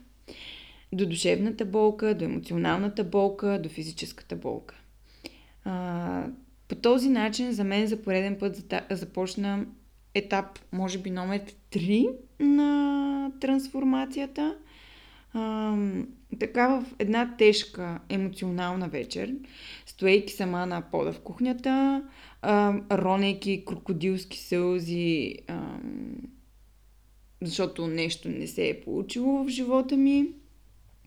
До 0.93 1.07
душевната 1.07 1.64
болка, 1.64 2.14
до 2.14 2.25
емоционалната 2.25 3.05
болка, 3.05 3.61
до 3.62 3.69
физическата 3.69 4.37
болка. 4.37 4.75
А, 5.64 6.26
по 6.69 6.75
този 6.75 7.09
начин 7.09 7.52
за 7.52 7.64
мен 7.64 7.87
за 7.87 8.02
пореден 8.02 8.38
път 8.38 8.75
започна 8.91 9.67
етап, 10.14 10.59
може 10.73 10.99
би 10.99 11.11
номер 11.11 11.43
3 11.73 12.09
на 12.41 13.33
трансформацията– 13.41 14.57
а, 15.35 15.77
така 16.41 16.69
в 16.69 16.95
една 16.99 17.37
тежка 17.37 18.01
емоционална 18.09 18.89
вечер, 18.89 19.35
стоейки 19.87 20.33
сама 20.33 20.67
на 20.67 20.83
пода 20.91 21.12
в 21.12 21.21
кухнята, 21.21 22.05
а, 22.43 22.75
ронейки 22.93 23.65
крокодилски 23.65 24.39
сълзи, 24.39 25.35
а, 25.49 25.79
защото 27.43 27.87
нещо 27.87 28.29
не 28.29 28.47
се 28.47 28.69
е 28.69 28.81
получило 28.81 29.45
в 29.45 29.49
живота 29.49 29.97
ми, 29.97 30.29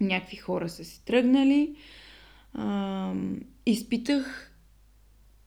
някакви 0.02 0.38
хора 0.38 0.70
са 0.70 0.86
си 0.86 1.06
тръгнали, 1.06 1.76
а, 2.54 3.14
изпитах 3.66 4.52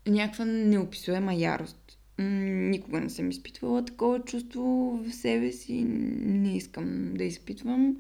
някаква 0.06 0.44
неописуема 0.44 1.34
ярост. 1.34 1.98
Никога 2.18 3.00
не 3.00 3.10
съм 3.10 3.30
изпитвала 3.30 3.84
такова 3.84 4.20
чувство 4.20 5.00
в 5.04 5.12
себе 5.12 5.52
си. 5.52 5.84
Не 5.84 6.56
искам 6.56 7.14
да 7.14 7.24
изпитвам 7.24 7.96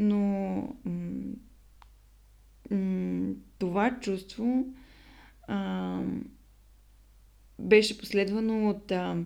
но 0.00 0.56
м- 0.84 1.34
м- 2.70 3.34
това 3.58 4.00
чувство 4.00 4.66
а, 5.48 6.00
беше 7.58 7.98
последвано 7.98 8.70
от 8.70 8.92
а, 8.92 9.16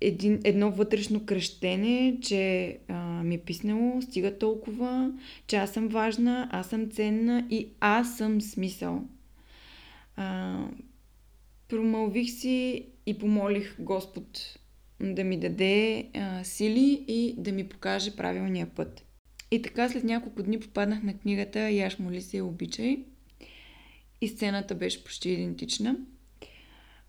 един, 0.00 0.40
едно 0.44 0.70
вътрешно 0.70 1.26
кръщене, 1.26 2.18
че 2.22 2.78
а, 2.88 3.22
ми 3.22 3.34
е 3.34 3.38
писнало, 3.38 4.02
стига 4.02 4.38
толкова, 4.38 5.12
че 5.46 5.56
аз 5.56 5.70
съм 5.70 5.88
важна, 5.88 6.48
аз 6.52 6.68
съм 6.68 6.90
ценна 6.90 7.46
и 7.50 7.68
аз 7.80 8.16
съм 8.16 8.40
смисъл. 8.40 9.04
А, 10.16 10.58
промълвих 11.68 12.30
си 12.30 12.86
и 13.06 13.18
помолих 13.18 13.76
Господ 13.78 14.58
да 15.00 15.24
ми 15.24 15.40
даде 15.40 16.08
а, 16.14 16.44
сили 16.44 17.04
и 17.08 17.34
да 17.38 17.52
ми 17.52 17.68
покаже 17.68 18.16
правилния 18.16 18.66
път. 18.66 19.04
И 19.54 19.62
така 19.62 19.88
след 19.88 20.04
няколко 20.04 20.42
дни 20.42 20.60
попаднах 20.60 21.02
на 21.02 21.18
книгата 21.18 21.70
Яш 21.70 21.98
моли 21.98 22.22
се 22.22 22.42
обичай. 22.42 23.04
И 24.20 24.28
сцената 24.28 24.74
беше 24.74 25.04
почти 25.04 25.30
идентична 25.30 25.96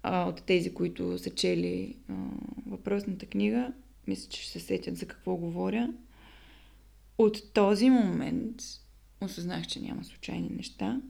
а, 0.03 0.29
от 0.29 0.43
тези, 0.43 0.73
които 0.73 1.17
са 1.17 1.29
чели 1.29 1.97
а, 2.09 2.13
въпросната 2.65 3.25
книга. 3.25 3.73
Мисля, 4.07 4.29
че 4.29 4.41
ще 4.41 4.51
се 4.51 4.59
сетят 4.59 4.97
за 4.97 5.05
какво 5.05 5.35
говоря. 5.35 5.93
От 7.17 7.53
този 7.53 7.89
момент 7.89 8.61
осъзнах, 9.21 9.67
че 9.67 9.81
няма 9.81 10.03
случайни 10.03 10.49
неща. 10.49 11.01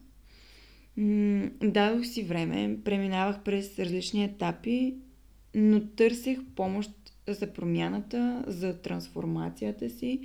Дадох 1.64 2.06
си 2.06 2.24
време, 2.24 2.78
преминавах 2.84 3.44
през 3.44 3.80
различни 3.80 4.24
етапи, 4.24 4.96
но 5.56 5.88
търсех 5.88 6.40
помощ 6.56 6.92
за 7.28 7.54
промяната, 7.54 8.44
за 8.48 8.74
трансформацията 8.82 9.90
си 9.90 10.20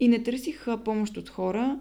и 0.00 0.08
не 0.08 0.22
търсих 0.22 0.66
помощ 0.84 1.16
от 1.16 1.28
хора, 1.28 1.80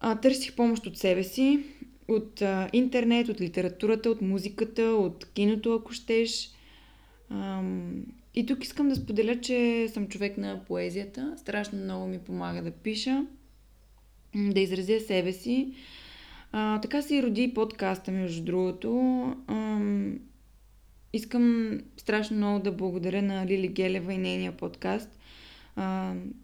а 0.00 0.20
търсих 0.20 0.56
помощ 0.56 0.86
от 0.86 0.98
себе 0.98 1.24
си, 1.24 1.64
от 2.08 2.42
а, 2.42 2.68
интернет, 2.72 3.28
от 3.28 3.40
литературата, 3.40 4.10
от 4.10 4.22
музиката, 4.22 4.82
от 4.82 5.26
киното, 5.34 5.74
ако 5.74 5.92
щеш. 5.92 6.50
Ам, 7.30 8.04
и 8.34 8.46
тук 8.46 8.64
искам 8.64 8.88
да 8.88 8.96
споделя, 8.96 9.40
че 9.40 9.88
съм 9.88 10.08
човек 10.08 10.38
на 10.38 10.64
поезията. 10.64 11.34
Страшно 11.36 11.78
много 11.78 12.06
ми 12.06 12.18
помага 12.18 12.62
да 12.62 12.70
пиша, 12.70 13.26
да 14.34 14.60
изразя 14.60 15.00
себе 15.00 15.32
си. 15.32 15.74
А, 16.52 16.80
така 16.80 17.02
се 17.02 17.16
и 17.16 17.22
роди 17.22 17.54
подкаста, 17.54 18.10
между 18.10 18.44
другото. 18.44 18.90
Ам, 19.46 20.18
искам 21.18 21.78
страшно 21.96 22.36
много 22.36 22.58
да 22.58 22.72
благодаря 22.72 23.22
на 23.22 23.46
Лили 23.46 23.68
Гелева 23.68 24.12
и 24.12 24.18
нейния 24.18 24.52
подкаст. 24.52 25.18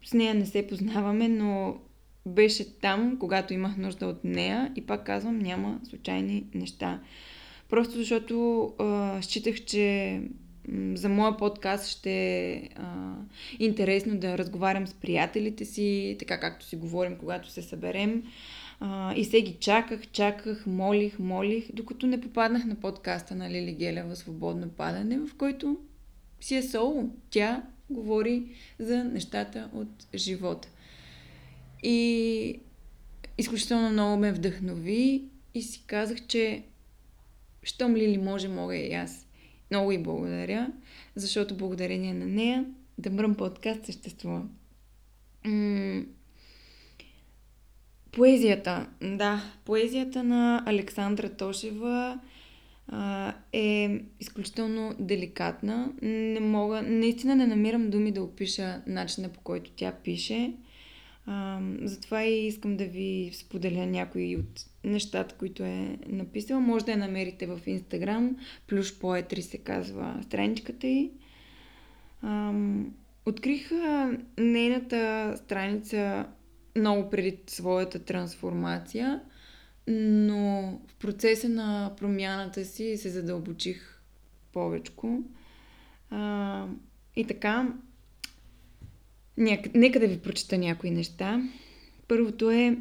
С 0.05 0.13
нея 0.13 0.33
не 0.35 0.45
се 0.45 0.67
познаваме, 0.67 1.27
но 1.27 1.77
беше 2.25 2.79
там, 2.79 3.17
когато 3.19 3.53
имах 3.53 3.77
нужда 3.77 4.05
от 4.07 4.23
нея 4.23 4.71
и 4.75 4.81
пак 4.81 5.05
казвам, 5.05 5.39
няма 5.39 5.79
случайни 5.89 6.43
неща. 6.53 6.99
Просто 7.69 7.97
защото 7.97 8.63
а, 8.79 9.21
считах, 9.21 9.65
че 9.65 10.21
за 10.93 11.09
моя 11.09 11.37
подкаст 11.37 11.87
ще 11.89 12.11
е 12.51 12.69
интересно 13.59 14.17
да 14.17 14.37
разговарям 14.37 14.87
с 14.87 14.93
приятелите 14.93 15.65
си, 15.65 16.15
така 16.19 16.39
както 16.39 16.65
си 16.65 16.75
говорим, 16.75 17.15
когато 17.15 17.49
се 17.49 17.61
съберем. 17.61 18.23
А, 18.79 19.13
и 19.15 19.25
се 19.25 19.41
ги 19.41 19.57
чаках, 19.59 20.07
чаках, 20.11 20.65
молих, 20.65 21.19
молих, 21.19 21.71
докато 21.73 22.07
не 22.07 22.21
попаднах 22.21 22.65
на 22.65 22.75
подкаста 22.75 23.35
на 23.35 23.49
Лили 23.49 23.73
Гелева 23.73 24.15
Свободно 24.15 24.69
падане, 24.69 25.17
в 25.17 25.35
който 25.37 25.77
си 26.41 26.55
е 26.55 26.63
соло. 26.63 27.09
Тя 27.29 27.63
говори 27.89 28.43
за 28.79 29.03
нещата 29.03 29.69
от 29.73 30.07
живота. 30.15 30.67
И 31.83 32.59
изключително 33.37 33.89
много 33.89 34.17
ме 34.17 34.31
вдъхнови 34.31 35.23
и 35.53 35.61
си 35.61 35.83
казах, 35.87 36.27
че 36.27 36.63
щом 37.63 37.95
Лили 37.95 38.17
може, 38.17 38.47
мога 38.47 38.75
и 38.75 38.93
аз. 38.93 39.27
Много 39.71 39.91
и 39.91 39.97
благодаря, 39.97 40.71
защото 41.15 41.57
благодарение 41.57 42.13
на 42.13 42.25
нея 42.25 42.65
да 42.97 43.09
мръм 43.09 43.35
подкаст 43.35 43.85
съществува. 43.85 44.41
Поезията. 48.15 48.87
Да, 49.01 49.43
поезията 49.65 50.23
на 50.23 50.63
Александра 50.65 51.29
Тошева 51.29 52.19
а, 52.87 53.33
е 53.53 53.99
изключително 54.19 54.95
деликатна. 54.99 55.91
Не 56.01 56.39
мога, 56.39 56.81
наистина 56.81 57.35
не 57.35 57.47
намирам 57.47 57.89
думи 57.89 58.11
да 58.11 58.23
опиша 58.23 58.81
начина 58.87 59.29
по 59.29 59.39
който 59.39 59.71
тя 59.75 59.93
пише. 60.03 60.53
А, 61.25 61.59
затова 61.81 62.23
и 62.23 62.47
искам 62.47 62.77
да 62.77 62.85
ви 62.85 63.31
споделя 63.33 63.85
някои 63.85 64.37
от 64.37 64.65
нещата, 64.83 65.35
които 65.35 65.63
е 65.63 65.97
написала. 66.07 66.59
Може 66.59 66.85
да 66.85 66.91
я 66.91 66.97
намерите 66.97 67.47
в 67.47 67.59
Инстаграм. 67.65 68.37
Плюш 68.67 68.99
поетри 68.99 69.41
се 69.41 69.57
казва 69.57 70.19
страничката 70.23 70.87
й. 70.87 71.11
А, 72.21 72.53
открих 73.25 73.71
нейната 74.37 75.33
страница 75.37 76.25
много 76.75 77.09
преди 77.09 77.39
своята 77.47 77.99
трансформация, 77.99 79.21
но 79.87 80.79
в 80.87 80.95
процеса 80.95 81.49
на 81.49 81.91
промяната 81.97 82.65
си 82.65 82.97
се 82.97 83.09
задълбочих 83.09 84.01
повечко. 84.53 85.23
А, 86.09 86.67
и 87.15 87.27
така, 87.27 87.73
Няк... 89.37 89.75
Нека 89.75 89.99
да 89.99 90.07
ви 90.07 90.19
прочета 90.19 90.57
някои 90.57 90.91
неща. 90.91 91.49
Първото 92.07 92.51
е 92.51 92.77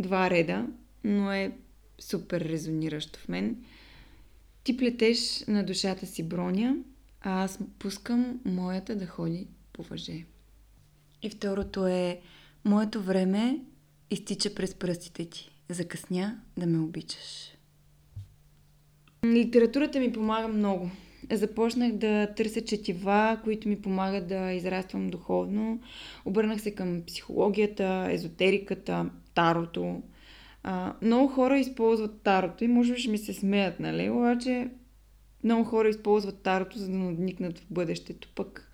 два 0.00 0.30
реда, 0.30 0.66
но 1.04 1.32
е 1.32 1.52
супер 1.98 2.40
резониращо 2.40 3.18
в 3.18 3.28
мен. 3.28 3.64
Ти 4.64 4.76
плетеш 4.76 5.44
на 5.48 5.64
душата 5.64 6.06
си 6.06 6.22
броня, 6.22 6.76
а 7.20 7.44
аз 7.44 7.58
пускам 7.78 8.40
моята 8.44 8.96
да 8.96 9.06
ходи 9.06 9.46
по 9.72 9.82
въже. 9.82 10.24
И 11.22 11.30
второто 11.30 11.86
е 11.86 12.20
Моето 12.66 13.02
време 13.02 13.60
изтича 14.10 14.54
през 14.54 14.74
пръстите 14.74 15.24
ти. 15.24 15.50
Закъсня 15.68 16.40
да 16.56 16.66
ме 16.66 16.78
обичаш. 16.78 17.56
Литературата 19.24 20.00
ми 20.00 20.12
помага 20.12 20.48
много 20.48 20.90
започнах 21.32 21.92
да 21.92 22.34
търся 22.36 22.60
четива, 22.60 23.40
които 23.44 23.68
ми 23.68 23.82
помагат 23.82 24.26
да 24.26 24.52
израствам 24.52 25.08
духовно. 25.08 25.80
Обърнах 26.24 26.60
се 26.60 26.74
към 26.74 27.02
психологията, 27.06 28.08
езотериката, 28.10 29.10
тарото. 29.34 30.02
А, 30.62 30.94
много 31.02 31.28
хора 31.28 31.58
използват 31.58 32.22
тарото 32.22 32.64
и 32.64 32.68
може 32.68 32.92
би 32.92 33.00
ще 33.00 33.10
ми 33.10 33.18
се 33.18 33.34
смеят, 33.34 33.80
нали? 33.80 34.10
Обаче 34.10 34.70
много 35.44 35.64
хора 35.64 35.88
използват 35.88 36.42
тарото, 36.42 36.78
за 36.78 36.88
да 36.88 36.96
надникнат 36.96 37.58
в 37.58 37.66
бъдещето. 37.70 38.28
Пък 38.34 38.72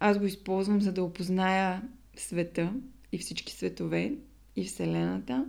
аз 0.00 0.18
го 0.18 0.26
използвам, 0.26 0.80
за 0.80 0.92
да 0.92 1.02
опозная 1.02 1.82
света 2.16 2.72
и 3.12 3.18
всички 3.18 3.52
светове 3.52 4.12
и 4.56 4.64
Вселената, 4.64 5.46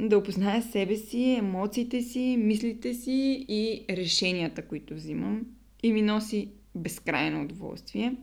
да 0.00 0.18
опозная 0.18 0.62
себе 0.62 0.96
си, 0.96 1.22
емоциите 1.22 2.02
си, 2.02 2.36
мислите 2.38 2.94
си 2.94 3.46
и 3.48 3.84
решенията, 3.90 4.62
които 4.62 4.94
взимам 4.94 5.46
и 5.82 5.92
ми 5.92 6.02
носи 6.02 6.48
безкрайно 6.74 7.42
удоволствие. 7.42 8.14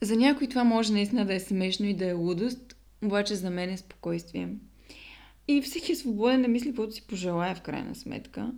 За 0.00 0.16
някой 0.16 0.46
това 0.46 0.64
може 0.64 0.92
наистина 0.92 1.26
да 1.26 1.34
е 1.34 1.40
смешно 1.40 1.86
и 1.86 1.94
да 1.94 2.06
е 2.06 2.12
лудост, 2.12 2.76
обаче 3.04 3.34
за 3.34 3.50
мен 3.50 3.70
е 3.70 3.76
спокойствие. 3.76 4.48
И 5.48 5.62
всеки 5.62 5.92
е 5.92 5.96
свободен 5.96 6.42
да 6.42 6.48
мисли 6.48 6.68
каквото 6.68 6.92
си 6.92 7.06
пожелая 7.06 7.54
в 7.54 7.60
крайна 7.60 7.94
сметка. 7.94 8.52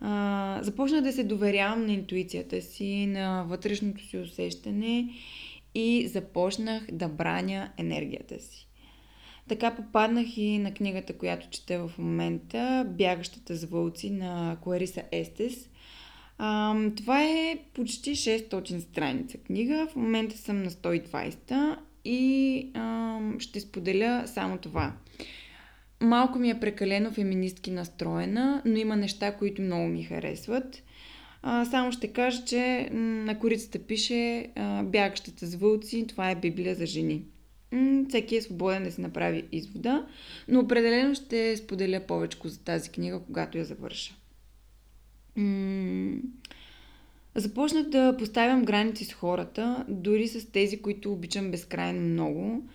А, 0.00 0.58
започнах 0.62 1.00
да 1.00 1.12
се 1.12 1.24
доверявам 1.24 1.86
на 1.86 1.92
интуицията 1.92 2.62
си, 2.62 3.06
на 3.06 3.44
вътрешното 3.48 4.04
си 4.04 4.18
усещане 4.18 5.08
и 5.74 6.08
започнах 6.08 6.86
да 6.92 7.08
браня 7.08 7.72
енергията 7.78 8.40
си. 8.40 8.68
Така 9.48 9.74
попаднах 9.74 10.36
и 10.36 10.58
на 10.58 10.74
книгата, 10.74 11.18
която 11.18 11.50
чета 11.50 11.88
в 11.88 11.98
момента, 11.98 12.86
Бягащата 12.88 13.56
с 13.56 13.64
вълци 13.64 14.10
на 14.10 14.56
Клариса 14.62 15.02
Естес. 15.12 15.70
А, 16.38 16.76
това 16.96 17.24
е 17.24 17.58
почти 17.74 18.16
600 18.16 18.78
страница 18.78 19.38
книга. 19.38 19.86
В 19.90 19.96
момента 19.96 20.38
съм 20.38 20.62
на 20.62 20.70
120 20.70 21.76
и 22.04 22.70
а, 22.74 23.18
ще 23.38 23.60
споделя 23.60 24.22
само 24.26 24.58
това. 24.58 24.92
Малко 26.00 26.38
ми 26.38 26.50
е 26.50 26.60
прекалено 26.60 27.10
феминистки 27.10 27.70
настроена, 27.70 28.62
но 28.64 28.76
има 28.76 28.96
неща, 28.96 29.36
които 29.36 29.62
много 29.62 29.86
ми 29.88 30.02
харесват. 30.02 30.82
Само 31.42 31.92
ще 31.92 32.12
кажа, 32.12 32.44
че 32.44 32.88
на 32.92 33.38
корицата 33.38 33.78
пише 33.78 34.46
а, 34.56 34.82
Бягащата 34.82 35.46
с 35.46 35.54
вълци, 35.54 36.06
това 36.08 36.30
е 36.30 36.40
Библия 36.40 36.74
за 36.74 36.86
жени. 36.86 37.24
Всеки 38.08 38.36
е 38.36 38.42
свободен 38.42 38.84
да 38.84 38.92
си 38.92 39.00
направи 39.00 39.44
извода, 39.52 40.06
но 40.48 40.60
определено 40.60 41.14
ще 41.14 41.56
споделя 41.56 42.00
повече 42.08 42.38
за 42.44 42.64
тази 42.64 42.90
книга, 42.90 43.20
когато 43.26 43.58
я 43.58 43.64
завърша 43.64 44.14
започнах 47.40 47.88
да 47.88 48.16
поставям 48.18 48.64
граници 48.64 49.04
с 49.04 49.12
хората, 49.12 49.84
дори 49.88 50.28
с 50.28 50.50
тези, 50.52 50.82
които 50.82 51.12
обичам 51.12 51.50
безкрайно 51.50 52.00
много. 52.00 52.68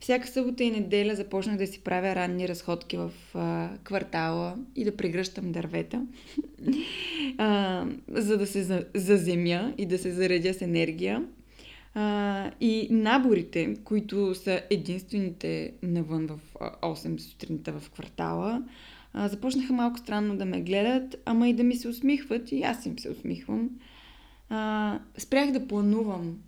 Всяка 0.00 0.28
събота 0.28 0.64
и 0.64 0.70
неделя 0.70 1.14
започнах 1.14 1.56
да 1.56 1.66
си 1.66 1.80
правя 1.80 2.14
ранни 2.14 2.48
разходки 2.48 2.96
в 2.96 3.12
а, 3.34 3.70
квартала 3.84 4.58
и 4.76 4.84
да 4.84 4.96
прегръщам 4.96 5.52
дървета, 5.52 6.06
а, 7.38 7.86
за 8.08 8.38
да 8.38 8.46
се 8.46 8.86
заземя 8.94 9.74
и 9.78 9.86
да 9.86 9.98
се 9.98 10.12
заредя 10.12 10.54
с 10.54 10.62
енергия. 10.62 11.24
А, 11.94 12.50
и 12.60 12.88
наборите, 12.90 13.76
които 13.84 14.34
са 14.34 14.62
единствените 14.70 15.72
навън 15.82 16.26
в 16.26 16.38
8 16.60 17.18
сутринта 17.18 17.72
в 17.72 17.90
квартала, 17.90 18.62
а, 19.12 19.28
започнаха 19.28 19.72
малко 19.72 19.98
странно 19.98 20.36
да 20.36 20.44
ме 20.44 20.60
гледат, 20.60 21.16
ама 21.24 21.48
и 21.48 21.54
да 21.54 21.62
ми 21.62 21.76
се 21.76 21.88
усмихват 21.88 22.52
и 22.52 22.62
аз 22.62 22.86
им 22.86 22.98
се 22.98 23.10
усмихвам. 23.10 23.70
А, 24.48 24.98
спрях 25.18 25.52
да 25.52 25.68
планувам 25.68 26.38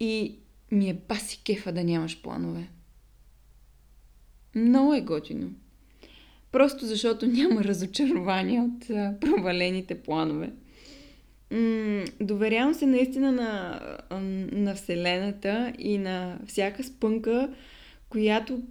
и 0.00 0.38
ми 0.74 0.90
е 0.90 0.94
паси 0.94 1.42
кефа 1.44 1.72
да 1.72 1.84
нямаш 1.84 2.22
планове. 2.22 2.68
Много 4.54 4.94
е 4.94 5.00
готино. 5.00 5.50
Просто 6.52 6.86
защото 6.86 7.26
няма 7.26 7.64
разочарование 7.64 8.60
от 8.60 8.90
а, 8.90 9.14
провалените 9.20 10.02
планове. 10.02 10.52
М- 11.50 12.04
доверявам 12.20 12.74
се 12.74 12.86
наистина 12.86 13.32
на, 13.32 13.80
на 14.52 14.74
Вселената 14.74 15.72
и 15.78 15.98
на 15.98 16.38
всяка 16.46 16.84
спънка, 16.84 17.54
която 18.08 18.62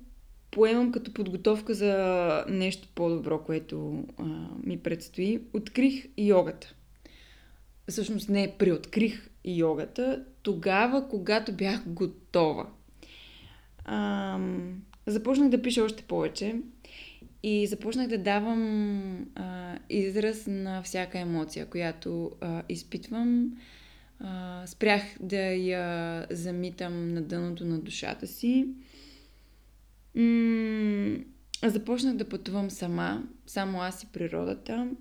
поемам 0.51 0.91
като 0.91 1.13
подготовка 1.13 1.73
за 1.73 2.45
нещо 2.49 2.87
по-добро, 2.95 3.43
което 3.43 4.05
а, 4.17 4.23
ми 4.63 4.77
предстои. 4.77 5.41
Открих 5.53 6.07
йогата. 6.17 6.73
Всъщност 7.89 8.29
не, 8.29 8.55
приоткрих 8.57 9.29
йогата 9.45 10.25
тогава, 10.41 11.09
когато 11.09 11.53
бях 11.53 11.83
готова. 11.87 12.69
А, 13.85 14.39
започнах 15.07 15.49
да 15.49 15.61
пиша 15.61 15.83
още 15.83 16.03
повече 16.03 16.55
и 17.43 17.67
започнах 17.67 18.07
да 18.07 18.17
давам 18.17 19.25
а, 19.35 19.77
израз 19.89 20.47
на 20.47 20.83
всяка 20.83 21.19
емоция, 21.19 21.65
която 21.65 22.31
а, 22.41 22.63
изпитвам. 22.69 23.57
А, 24.19 24.63
спрях 24.67 25.01
да 25.19 25.37
я 25.41 26.25
замитам 26.31 27.07
на 27.07 27.21
дъното 27.21 27.65
на 27.65 27.79
душата 27.79 28.27
си. 28.27 28.67
М- 30.15 31.17
започнах 31.63 32.15
да 32.15 32.29
пътувам 32.29 32.71
сама, 32.71 33.23
само 33.45 33.81
аз 33.81 34.03
и 34.03 34.07
природата. 34.07 34.91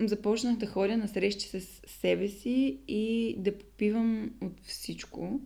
Започнах 0.00 0.56
да 0.56 0.66
ходя 0.66 0.96
на 0.96 1.08
срещи 1.08 1.46
с 1.46 1.60
себе 1.86 2.28
си 2.28 2.78
и 2.88 3.34
да 3.38 3.58
попивам 3.58 4.30
от 4.40 4.60
всичко. 4.62 5.40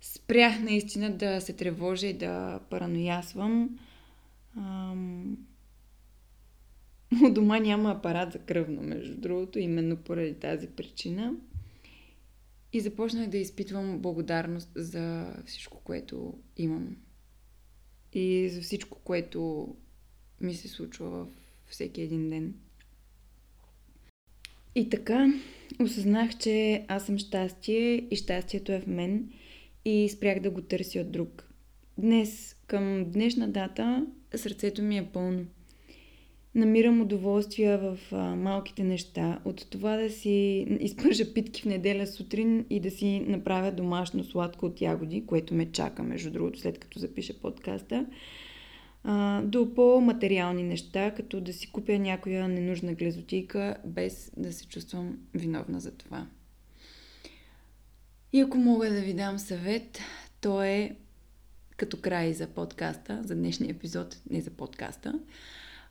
Спрях 0.00 0.60
наистина 0.60 1.16
да 1.16 1.40
се 1.40 1.52
тревожа 1.52 2.06
и 2.06 2.12
да 2.12 2.60
параноясвам. 2.70 3.78
Ам... 4.56 5.46
У 7.24 7.30
дома 7.30 7.58
няма 7.58 7.90
апарат 7.90 8.32
за 8.32 8.38
кръвно, 8.38 8.82
между 8.82 9.20
другото, 9.20 9.58
именно 9.58 9.96
поради 9.96 10.34
тази 10.34 10.66
причина. 10.66 11.34
И 12.72 12.80
започнах 12.80 13.28
да 13.28 13.38
изпитвам 13.38 13.98
благодарност 13.98 14.70
за 14.74 15.34
всичко, 15.46 15.80
което 15.84 16.34
имам. 16.56 16.96
И 18.12 18.48
за 18.48 18.60
всичко, 18.60 18.98
което 18.98 19.68
ми 20.40 20.54
се 20.54 20.68
случва 20.68 21.10
в 21.10 21.26
всеки 21.66 22.00
един 22.00 22.30
ден. 22.30 22.54
И 24.76 24.88
така, 24.88 25.32
осъзнах, 25.80 26.38
че 26.38 26.84
аз 26.88 27.06
съм 27.06 27.18
щастие 27.18 27.94
и 28.10 28.16
щастието 28.16 28.72
е 28.72 28.80
в 28.80 28.86
мен 28.86 29.28
и 29.84 30.08
спрях 30.08 30.40
да 30.40 30.50
го 30.50 30.60
търся 30.60 31.00
от 31.00 31.10
друг. 31.10 31.48
Днес, 31.98 32.56
към 32.66 33.04
днешна 33.10 33.48
дата, 33.48 34.06
сърцето 34.34 34.82
ми 34.82 34.98
е 34.98 35.08
пълно. 35.12 35.44
Намирам 36.54 37.00
удоволствие 37.00 37.76
в 37.76 37.98
а, 38.12 38.36
малките 38.36 38.84
неща. 38.84 39.40
От 39.44 39.70
това 39.70 39.96
да 39.96 40.10
си 40.10 40.66
изпържа 40.80 41.34
питки 41.34 41.62
в 41.62 41.64
неделя 41.64 42.06
сутрин 42.06 42.64
и 42.70 42.80
да 42.80 42.90
си 42.90 43.20
направя 43.20 43.72
домашно 43.72 44.24
сладко 44.24 44.66
от 44.66 44.80
ягоди, 44.80 45.26
което 45.26 45.54
ме 45.54 45.72
чака, 45.72 46.02
между 46.02 46.30
другото, 46.30 46.58
след 46.58 46.78
като 46.78 46.98
запиша 46.98 47.34
подкаста, 47.34 48.06
до 49.42 49.74
по-материални 49.74 50.62
неща, 50.62 51.14
като 51.16 51.40
да 51.40 51.52
си 51.52 51.72
купя 51.72 51.98
някоя 51.98 52.48
ненужна 52.48 52.94
глезотика, 52.94 53.76
без 53.84 54.32
да 54.36 54.52
се 54.52 54.66
чувствам 54.66 55.18
виновна 55.34 55.80
за 55.80 55.90
това. 55.90 56.26
И 58.32 58.40
ако 58.40 58.58
мога 58.58 58.90
да 58.90 59.00
ви 59.00 59.14
дам 59.14 59.38
съвет, 59.38 59.98
то 60.40 60.62
е 60.62 60.96
като 61.76 62.00
край 62.00 62.34
за 62.34 62.46
подкаста, 62.46 63.22
за 63.24 63.34
днешния 63.34 63.70
епизод, 63.70 64.18
не 64.30 64.40
за 64.40 64.50
подкаста. 64.50 65.20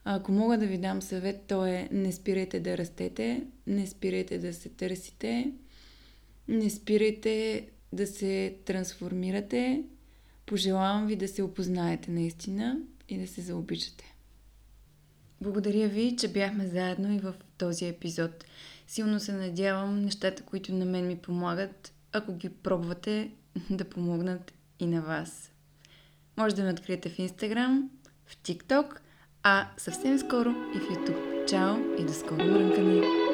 Ако 0.03 0.31
мога 0.31 0.57
да 0.57 0.65
ви 0.67 0.77
дам 0.77 1.01
съвет, 1.01 1.43
то 1.47 1.65
е 1.65 1.89
не 1.91 2.11
спирайте 2.11 2.59
да 2.59 2.77
растете, 2.77 3.43
не 3.67 3.87
спирайте 3.87 4.37
да 4.37 4.53
се 4.53 4.69
търсите, 4.69 5.51
не 6.47 6.69
спирайте 6.69 7.65
да 7.93 8.07
се 8.07 8.55
трансформирате. 8.65 9.83
Пожелавам 10.45 11.07
ви 11.07 11.15
да 11.15 11.27
се 11.27 11.43
опознаете 11.43 12.11
наистина 12.11 12.77
и 13.09 13.17
да 13.17 13.27
се 13.27 13.41
заобичате. 13.41 14.15
Благодаря 15.41 15.87
ви, 15.87 16.15
че 16.19 16.27
бяхме 16.27 16.67
заедно 16.67 17.13
и 17.13 17.19
в 17.19 17.33
този 17.57 17.87
епизод. 17.87 18.45
Силно 18.87 19.19
се 19.19 19.33
надявам 19.33 20.01
нещата, 20.01 20.43
които 20.43 20.73
на 20.73 20.85
мен 20.85 21.07
ми 21.07 21.17
помагат, 21.17 21.93
ако 22.11 22.35
ги 22.35 22.49
пробвате, 22.49 23.31
да 23.69 23.85
помогнат 23.85 24.53
и 24.79 24.87
на 24.87 25.01
вас. 25.01 25.51
Може 26.37 26.55
да 26.55 26.63
ме 26.63 26.71
откриете 26.71 27.09
в 27.09 27.17
Instagram, 27.17 27.87
в 28.25 28.37
TikTok, 28.37 28.97
а 29.43 29.69
съвсем 29.77 30.19
скоро 30.19 30.49
и 30.49 30.79
в 30.79 30.89
YouTube. 30.89 31.49
Чао 31.49 32.01
и 32.01 32.05
до 32.05 32.13
скоро 32.13 32.43
мрънкане! 32.43 33.24